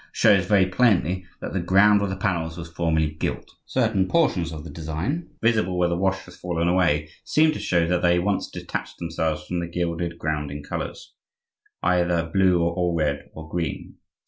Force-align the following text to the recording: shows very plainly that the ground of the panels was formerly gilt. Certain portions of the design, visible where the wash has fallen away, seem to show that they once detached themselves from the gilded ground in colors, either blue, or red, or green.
shows 0.13 0.47
very 0.47 0.65
plainly 0.65 1.23
that 1.41 1.53
the 1.53 1.59
ground 1.59 2.01
of 2.01 2.09
the 2.09 2.15
panels 2.15 2.57
was 2.57 2.71
formerly 2.71 3.11
gilt. 3.11 3.51
Certain 3.67 4.07
portions 4.07 4.51
of 4.51 4.63
the 4.63 4.69
design, 4.71 5.27
visible 5.43 5.77
where 5.77 5.89
the 5.89 5.95
wash 5.95 6.25
has 6.25 6.35
fallen 6.35 6.67
away, 6.67 7.07
seem 7.23 7.51
to 7.51 7.59
show 7.59 7.85
that 7.85 8.01
they 8.01 8.17
once 8.17 8.49
detached 8.49 8.97
themselves 8.97 9.45
from 9.45 9.59
the 9.59 9.67
gilded 9.67 10.17
ground 10.17 10.49
in 10.49 10.63
colors, 10.63 11.13
either 11.83 12.25
blue, 12.33 12.63
or 12.63 12.95
red, 12.97 13.29
or 13.35 13.47
green. 13.47 13.97